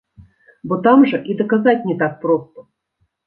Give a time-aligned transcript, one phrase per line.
[0.69, 2.65] Бо там жа і даказаць не так проста.